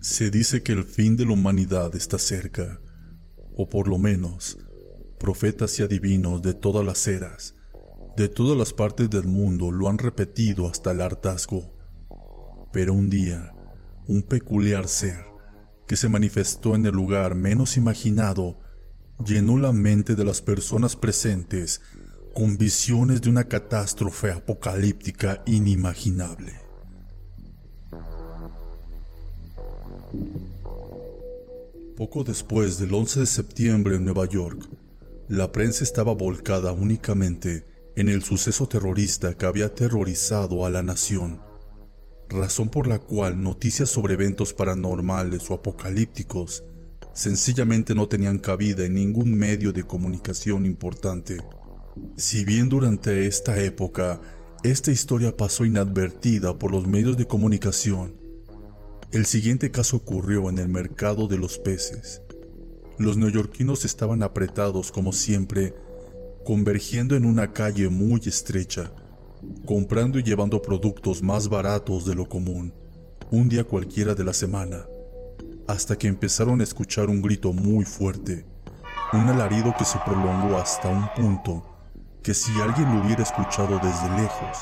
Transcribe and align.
Se 0.00 0.30
dice 0.30 0.62
que 0.62 0.72
el 0.72 0.84
fin 0.84 1.16
de 1.16 1.26
la 1.26 1.32
humanidad 1.32 1.94
está 1.94 2.18
cerca, 2.18 2.80
o 3.56 3.68
por 3.68 3.88
lo 3.88 3.98
menos, 3.98 4.58
profetas 5.18 5.78
y 5.78 5.82
adivinos 5.82 6.40
de 6.40 6.54
todas 6.54 6.84
las 6.84 7.06
eras, 7.08 7.56
de 8.16 8.28
todas 8.28 8.56
las 8.56 8.72
partes 8.72 9.10
del 9.10 9.28
mundo 9.28 9.70
lo 9.70 9.88
han 9.88 9.98
repetido 9.98 10.68
hasta 10.68 10.92
el 10.92 11.00
hartazgo. 11.00 11.72
Pero 12.72 12.94
un 12.94 13.08
día, 13.08 13.52
un 14.06 14.22
peculiar 14.22 14.88
ser, 14.88 15.24
que 15.86 15.96
se 15.96 16.08
manifestó 16.08 16.74
en 16.74 16.86
el 16.86 16.94
lugar 16.94 17.34
menos 17.34 17.76
imaginado, 17.76 18.58
llenó 19.24 19.56
la 19.56 19.72
mente 19.72 20.14
de 20.14 20.24
las 20.24 20.42
personas 20.42 20.96
presentes 20.96 21.80
con 22.34 22.56
visiones 22.56 23.20
de 23.22 23.30
una 23.30 23.44
catástrofe 23.44 24.30
apocalíptica 24.30 25.42
inimaginable. 25.46 26.67
Poco 31.98 32.22
después 32.22 32.78
del 32.78 32.94
11 32.94 33.18
de 33.18 33.26
septiembre 33.26 33.96
en 33.96 34.04
Nueva 34.04 34.24
York, 34.28 34.68
la 35.26 35.50
prensa 35.50 35.82
estaba 35.82 36.14
volcada 36.14 36.70
únicamente 36.70 37.66
en 37.96 38.08
el 38.08 38.22
suceso 38.22 38.68
terrorista 38.68 39.34
que 39.34 39.46
había 39.46 39.66
aterrorizado 39.66 40.64
a 40.64 40.70
la 40.70 40.84
nación, 40.84 41.40
razón 42.28 42.68
por 42.68 42.86
la 42.86 43.00
cual 43.00 43.42
noticias 43.42 43.90
sobre 43.90 44.14
eventos 44.14 44.54
paranormales 44.54 45.50
o 45.50 45.54
apocalípticos 45.54 46.62
sencillamente 47.14 47.96
no 47.96 48.06
tenían 48.06 48.38
cabida 48.38 48.84
en 48.84 48.94
ningún 48.94 49.34
medio 49.34 49.72
de 49.72 49.82
comunicación 49.82 50.66
importante. 50.66 51.38
Si 52.16 52.44
bien 52.44 52.68
durante 52.68 53.26
esta 53.26 53.60
época 53.60 54.20
esta 54.62 54.92
historia 54.92 55.36
pasó 55.36 55.64
inadvertida 55.64 56.60
por 56.60 56.70
los 56.70 56.86
medios 56.86 57.16
de 57.16 57.26
comunicación, 57.26 58.27
el 59.12 59.26
siguiente 59.26 59.70
caso 59.70 59.96
ocurrió 59.96 60.48
en 60.50 60.58
el 60.58 60.68
mercado 60.68 61.28
de 61.28 61.38
los 61.38 61.58
peces. 61.58 62.22
Los 62.98 63.16
neoyorquinos 63.16 63.84
estaban 63.84 64.22
apretados 64.22 64.92
como 64.92 65.12
siempre, 65.12 65.74
convergiendo 66.44 67.16
en 67.16 67.24
una 67.24 67.52
calle 67.52 67.88
muy 67.88 68.20
estrecha, 68.26 68.92
comprando 69.64 70.18
y 70.18 70.22
llevando 70.22 70.60
productos 70.60 71.22
más 71.22 71.48
baratos 71.48 72.04
de 72.04 72.14
lo 72.14 72.28
común, 72.28 72.72
un 73.30 73.48
día 73.48 73.64
cualquiera 73.64 74.14
de 74.14 74.24
la 74.24 74.32
semana 74.32 74.84
hasta 75.68 75.96
que 75.96 76.08
empezaron 76.08 76.60
a 76.60 76.64
escuchar 76.64 77.10
un 77.10 77.20
grito 77.20 77.52
muy 77.52 77.84
fuerte, 77.84 78.46
un 79.12 79.28
alarido 79.28 79.74
que 79.78 79.84
se 79.84 79.98
prolongó 79.98 80.56
hasta 80.56 80.88
un 80.88 81.06
punto 81.14 81.62
que 82.22 82.32
si 82.32 82.50
alguien 82.60 82.94
lo 82.94 83.04
hubiera 83.04 83.22
escuchado 83.22 83.78
desde 83.78 84.08
lejos, 84.16 84.58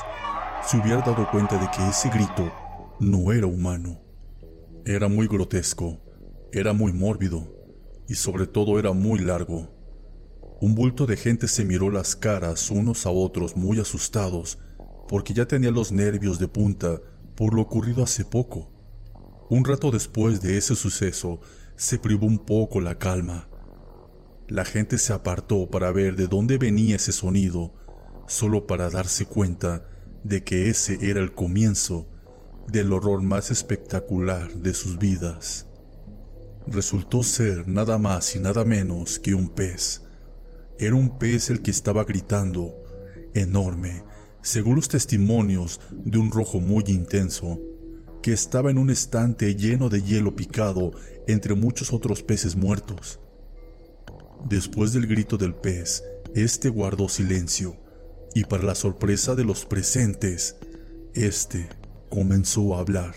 se 0.65 0.77
hubiera 0.77 1.01
dado 1.01 1.29
cuenta 1.31 1.57
de 1.57 1.67
que 1.71 1.87
ese 1.87 2.09
grito 2.09 2.51
no 2.99 3.31
era 3.31 3.47
humano. 3.47 4.06
Era 4.89 5.09
muy 5.09 5.27
grotesco, 5.27 5.99
era 6.53 6.71
muy 6.71 6.93
mórbido 6.93 7.45
y 8.07 8.15
sobre 8.15 8.47
todo 8.47 8.79
era 8.79 8.93
muy 8.93 9.19
largo. 9.19 9.69
Un 10.61 10.75
bulto 10.75 11.05
de 11.05 11.17
gente 11.17 11.49
se 11.49 11.65
miró 11.65 11.91
las 11.91 12.15
caras 12.15 12.71
unos 12.71 13.05
a 13.05 13.09
otros 13.09 13.57
muy 13.57 13.81
asustados 13.81 14.59
porque 15.09 15.33
ya 15.33 15.45
tenía 15.45 15.71
los 15.71 15.91
nervios 15.91 16.39
de 16.39 16.47
punta 16.47 17.01
por 17.35 17.53
lo 17.53 17.63
ocurrido 17.63 18.01
hace 18.01 18.23
poco. 18.23 18.71
Un 19.49 19.65
rato 19.65 19.91
después 19.91 20.39
de 20.39 20.57
ese 20.57 20.73
suceso, 20.73 21.41
se 21.75 21.99
privó 21.99 22.25
un 22.25 22.39
poco 22.39 22.79
la 22.79 22.97
calma. 22.97 23.49
La 24.47 24.63
gente 24.63 24.97
se 24.99 25.11
apartó 25.11 25.69
para 25.69 25.91
ver 25.91 26.15
de 26.15 26.27
dónde 26.27 26.57
venía 26.57 26.95
ese 26.95 27.11
sonido, 27.11 27.73
solo 28.25 28.65
para 28.67 28.89
darse 28.89 29.25
cuenta 29.25 29.85
de 30.23 30.45
que 30.45 30.69
ese 30.69 31.09
era 31.09 31.19
el 31.19 31.33
comienzo 31.33 32.07
del 32.67 32.91
horror 32.91 33.21
más 33.21 33.49
espectacular 33.51 34.53
de 34.53 34.73
sus 34.73 34.97
vidas. 34.97 35.65
Resultó 36.67 37.23
ser 37.23 37.67
nada 37.67 37.97
más 37.97 38.35
y 38.35 38.39
nada 38.39 38.65
menos 38.65 39.19
que 39.19 39.33
un 39.33 39.49
pez. 39.49 40.01
Era 40.77 40.95
un 40.95 41.17
pez 41.17 41.49
el 41.49 41.61
que 41.61 41.71
estaba 41.71 42.03
gritando, 42.03 42.75
enorme, 43.33 44.03
según 44.41 44.75
los 44.75 44.89
testimonios 44.89 45.79
de 45.91 46.17
un 46.17 46.29
rojo 46.29 46.59
muy 46.59 46.83
intenso, 46.87 47.59
que 48.21 48.33
estaba 48.33 48.69
en 48.69 48.77
un 48.77 48.89
estante 48.89 49.55
lleno 49.55 49.89
de 49.89 50.03
hielo 50.03 50.35
picado 50.35 50.91
entre 51.27 51.55
muchos 51.55 51.93
otros 51.93 52.21
peces 52.21 52.55
muertos. 52.55 53.19
Después 54.45 54.93
del 54.93 55.07
grito 55.07 55.37
del 55.37 55.55
pez, 55.55 56.03
este 56.35 56.69
guardó 56.69 57.07
silencio 57.09 57.77
y 58.35 58.43
para 58.43 58.63
la 58.63 58.75
sorpresa 58.75 59.35
de 59.35 59.45
los 59.45 59.65
presentes, 59.65 60.57
este 61.13 61.69
comenzó 62.09 62.75
a 62.75 62.79
hablar. 62.79 63.13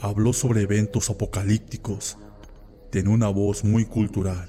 Habló 0.00 0.32
sobre 0.32 0.62
eventos 0.62 1.10
apocalípticos. 1.10 2.18
Tenía 2.90 3.12
una 3.12 3.28
voz 3.28 3.64
muy 3.64 3.84
cultural, 3.84 4.48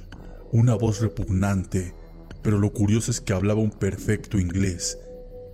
una 0.52 0.76
voz 0.76 1.02
repugnante, 1.02 1.94
pero 2.42 2.58
lo 2.60 2.72
curioso 2.72 3.12
es 3.12 3.22
que 3.22 3.34
hablaba 3.34 3.62
un 3.62 3.72
perfecto 3.72 4.40
inglés 4.40 4.98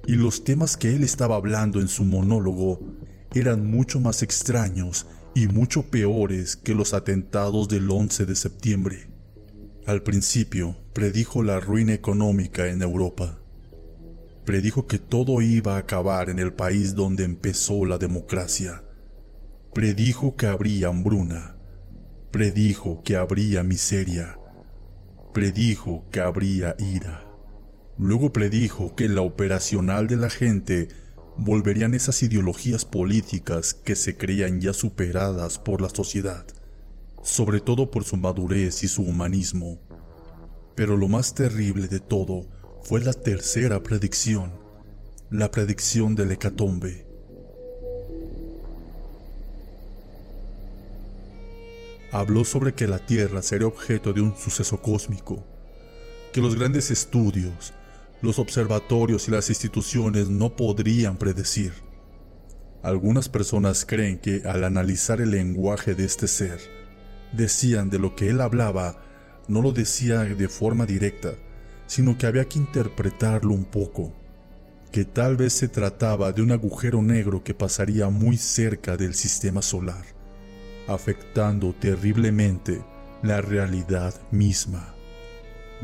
y 0.06 0.14
los 0.14 0.44
temas 0.44 0.76
que 0.78 0.96
él 0.96 1.04
estaba 1.04 1.36
hablando 1.36 1.80
en 1.80 1.88
su 1.88 2.04
monólogo 2.04 2.80
eran 3.34 3.66
mucho 3.66 4.00
más 4.00 4.22
extraños 4.22 5.08
y 5.34 5.48
mucho 5.48 5.84
peores 5.84 6.56
que 6.56 6.76
los 6.76 6.94
atentados 6.94 7.68
del 7.70 7.90
11 7.90 8.26
de 8.26 8.36
septiembre. 8.36 9.08
Al 9.86 10.04
principio, 10.04 10.76
predijo 10.94 11.42
la 11.42 11.60
ruina 11.60 11.94
económica 11.94 12.68
en 12.68 12.82
Europa. 12.82 13.40
Predijo 14.46 14.88
que 14.88 15.00
todo 15.00 15.42
iba 15.42 15.76
a 15.76 15.80
acabar 15.80 16.30
en 16.30 16.38
el 16.38 16.52
país 16.52 16.96
donde 16.96 17.24
empezó 17.24 17.86
la 17.86 17.98
democracia. 17.98 18.84
Predijo 19.74 20.36
que 20.36 20.48
habría 20.48 20.90
hambruna. 20.90 21.56
Predijo 22.30 23.04
que 23.04 23.16
habría 23.16 23.64
miseria. 23.64 24.38
Predijo 25.34 26.04
que 26.12 26.20
habría 26.20 26.76
ira. 26.78 27.26
Luego 27.98 28.34
predijo 28.34 28.96
que 28.96 29.06
en 29.06 29.16
la 29.16 29.22
operacional 29.22 30.08
de 30.08 30.18
la 30.18 30.30
gente 30.30 30.90
volverían 31.38 31.94
esas 31.94 32.22
ideologías 32.22 32.84
políticas 32.84 33.74
que 33.74 33.96
se 33.96 34.18
creían 34.18 34.60
ya 34.60 34.74
superadas 34.74 35.58
por 35.58 35.82
la 35.82 35.90
sociedad, 35.90 36.46
sobre 37.22 37.62
todo 37.62 37.92
por 37.92 38.04
su 38.04 38.18
madurez 38.18 38.84
y 38.84 38.88
su 38.88 39.04
humanismo. 39.04 39.80
Pero 40.76 40.98
lo 40.98 41.08
más 41.08 41.34
terrible 41.34 41.88
de 41.88 42.00
todo 42.00 42.48
fue 42.84 43.00
la 43.00 43.14
tercera 43.14 43.82
predicción, 43.82 44.52
la 45.32 45.50
predicción 45.50 46.16
del 46.16 46.32
hecatombe. 46.34 47.06
Habló 52.12 52.44
sobre 52.44 52.74
que 52.74 52.88
la 52.88 53.00
Tierra 53.00 53.42
sería 53.42 53.68
objeto 53.68 54.12
de 54.12 54.20
un 54.20 54.36
suceso 54.36 54.82
cósmico, 54.82 55.46
que 56.34 56.42
los 56.42 56.56
grandes 56.56 56.92
estudios, 56.92 57.74
los 58.22 58.38
observatorios 58.38 59.30
y 59.30 59.32
las 59.32 59.48
instituciones 59.50 60.28
no 60.28 60.54
podrían 60.54 61.16
predecir. 61.16 61.72
Algunas 62.84 63.30
personas 63.30 63.86
creen 63.86 64.20
que 64.20 64.42
al 64.46 64.66
analizar 64.66 65.22
el 65.22 65.32
lenguaje 65.32 65.96
de 65.96 66.04
este 66.04 66.28
ser, 66.28 66.60
decían 67.32 67.90
de 67.90 68.00
lo 68.00 68.14
que 68.14 68.28
él 68.28 68.42
hablaba, 68.42 69.02
no 69.48 69.62
lo 69.62 69.72
decía 69.72 70.20
de 70.20 70.50
forma 70.50 70.86
directa, 70.86 71.34
sino 71.94 72.18
que 72.18 72.26
había 72.26 72.46
que 72.46 72.60
interpretarlo 72.60 73.54
un 73.54 73.66
poco, 73.66 74.12
que 74.92 75.06
tal 75.06 75.38
vez 75.38 75.54
se 75.54 75.68
trataba 75.68 76.32
de 76.32 76.42
un 76.42 76.52
agujero 76.52 77.02
negro 77.02 77.44
que 77.44 77.54
pasaría 77.54 78.10
muy 78.10 78.38
cerca 78.38 78.98
del 78.98 79.14
sistema 79.14 79.62
solar, 79.62 80.06
afectando 80.88 81.74
terriblemente 81.74 82.82
la 83.22 83.42
realidad 83.42 84.14
misma 84.32 84.94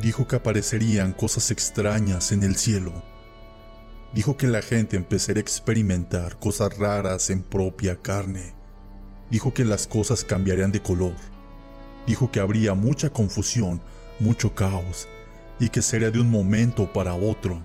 dijo 0.02 0.28
que 0.28 0.38
aparecerían 0.38 1.14
cosas 1.14 1.52
extrañas 1.52 2.32
en 2.32 2.44
el 2.44 2.56
cielo. 2.56 2.94
Dijo 4.14 4.38
que 4.38 4.48
la 4.48 4.62
gente 4.62 4.96
empezaría 4.98 5.40
a 5.40 5.42
experimentar 5.42 6.40
cosas 6.40 6.78
raras 6.78 7.30
en 7.30 7.44
propia 7.44 8.02
carne. 8.02 8.54
Dijo 9.30 9.54
que 9.54 9.66
las 9.66 9.88
cosas 9.88 10.24
cambiarían 10.24 10.72
de 10.72 10.82
color. 10.82 11.16
Dijo 12.08 12.32
que 12.32 12.40
habría 12.40 12.74
mucha 12.74 13.12
confusión, 13.12 13.82
mucho 14.20 14.56
caos, 14.56 15.08
y 15.60 15.70
que 15.70 15.82
sería 15.82 16.12
de 16.12 16.20
un 16.20 16.30
momento 16.30 16.92
para 16.92 17.14
otro. 17.14 17.64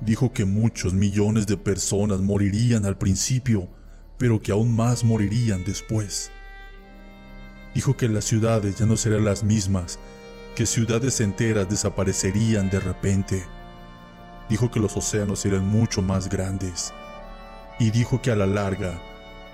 Dijo 0.00 0.32
que 0.32 0.44
muchos 0.44 0.92
millones 0.92 1.46
de 1.46 1.56
personas 1.56 2.20
morirían 2.20 2.84
al 2.84 2.98
principio, 2.98 3.68
pero 4.16 4.40
que 4.40 4.52
aún 4.52 4.74
más 4.74 5.04
morirían 5.04 5.64
después. 5.64 6.30
Dijo 7.74 7.96
que 7.96 8.08
las 8.08 8.24
ciudades 8.24 8.76
ya 8.78 8.86
no 8.86 8.96
serían 8.96 9.24
las 9.24 9.44
mismas 9.44 9.98
que 10.58 10.66
ciudades 10.66 11.20
enteras 11.20 11.68
desaparecerían 11.68 12.68
de 12.68 12.80
repente. 12.80 13.44
Dijo 14.48 14.72
que 14.72 14.80
los 14.80 14.96
océanos 14.96 15.38
serían 15.38 15.64
mucho 15.64 16.02
más 16.02 16.28
grandes. 16.28 16.92
Y 17.78 17.92
dijo 17.92 18.20
que 18.20 18.32
a 18.32 18.34
la 18.34 18.46
larga 18.46 19.00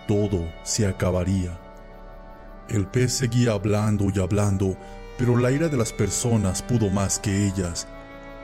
todo 0.08 0.50
se 0.62 0.86
acabaría. 0.86 1.60
El 2.70 2.86
pez 2.86 3.12
seguía 3.12 3.52
hablando 3.52 4.06
y 4.14 4.18
hablando, 4.18 4.78
pero 5.18 5.36
la 5.36 5.50
ira 5.50 5.68
de 5.68 5.76
las 5.76 5.92
personas 5.92 6.62
pudo 6.62 6.90
más 6.90 7.18
que 7.18 7.46
ellas, 7.46 7.86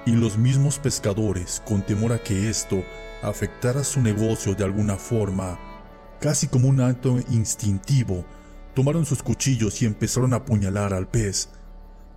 y 0.07 0.13
los 0.13 0.39
mismos 0.39 0.79
pescadores, 0.79 1.63
con 1.67 1.83
temor 1.85 2.13
a 2.13 2.23
que 2.23 2.49
esto 2.49 2.83
afectara 3.23 3.85
su 3.85 4.01
negocio 4.01 4.55
de 4.55 4.65
alguna 4.65 4.97
forma, 4.97 5.59
casi 6.21 6.49
como 6.49 6.69
un 6.69 6.81
acto 6.81 7.19
instintivo, 7.31 8.25
tomaron 8.75 9.05
sus 9.05 9.23
cuchillos 9.23 9.83
y 9.83 9.87
empezaron 9.87 10.33
a 10.33 10.37
apuñalar 10.37 10.95
al 10.95 11.09
pez. 11.09 11.49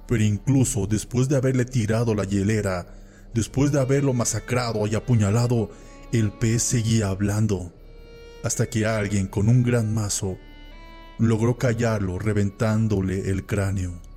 Pero 0.07 0.23
incluso 0.23 0.87
después 0.87 1.29
de 1.29 1.37
haberle 1.37 1.65
tirado 1.65 2.13
la 2.13 2.23
hielera, 2.23 2.87
después 3.33 3.71
de 3.71 3.79
haberlo 3.79 4.13
masacrado 4.13 4.85
y 4.87 4.95
apuñalado, 4.95 5.71
el 6.11 6.31
pez 6.31 6.61
seguía 6.63 7.07
hablando, 7.07 7.73
hasta 8.43 8.67
que 8.67 8.85
alguien 8.85 9.27
con 9.27 9.49
un 9.49 9.63
gran 9.63 9.93
mazo 9.93 10.37
logró 11.17 11.57
callarlo 11.57 12.19
reventándole 12.19 13.29
el 13.29 13.45
cráneo. 13.45 14.12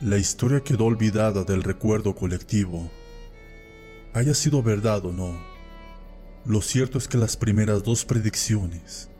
La 0.00 0.16
historia 0.16 0.62
quedó 0.62 0.84
olvidada 0.84 1.42
del 1.42 1.64
recuerdo 1.64 2.14
colectivo. 2.14 2.88
Haya 4.14 4.32
sido 4.32 4.62
verdad 4.62 5.04
o 5.04 5.12
no, 5.12 5.36
lo 6.44 6.62
cierto 6.62 6.98
es 6.98 7.08
que 7.08 7.18
las 7.18 7.36
primeras 7.36 7.82
dos 7.82 8.04
predicciones 8.04 9.10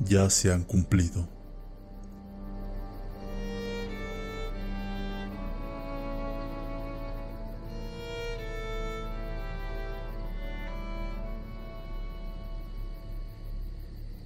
ya 0.00 0.28
se 0.28 0.52
han 0.52 0.64
cumplido. 0.64 1.35